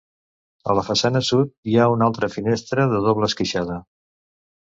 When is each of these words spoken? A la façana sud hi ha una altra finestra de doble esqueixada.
A 0.71 0.75
la 0.77 0.83
façana 0.87 1.21
sud 1.27 1.51
hi 1.73 1.75
ha 1.83 1.89
una 1.97 2.07
altra 2.11 2.29
finestra 2.37 2.87
de 2.95 3.05
doble 3.09 3.31
esqueixada. 3.33 3.77